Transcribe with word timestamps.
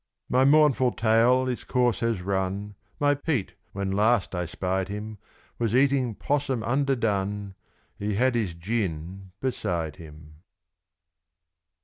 My 0.29 0.45
mournful 0.45 0.93
tale 0.93 1.47
its 1.47 1.63
course 1.63 1.99
has 1.99 2.23
run 2.23 2.73
My 2.99 3.13
Pete, 3.13 3.53
when 3.71 3.91
last 3.91 4.33
I 4.33 4.47
spied 4.47 4.87
him, 4.87 5.19
Was 5.59 5.75
eating 5.75 6.15
'possum 6.15 6.63
underdone: 6.63 7.53
He 7.99 8.15
had 8.15 8.33
his 8.33 8.55
gin 8.55 9.29
beside 9.41 9.97
him. 9.97 10.37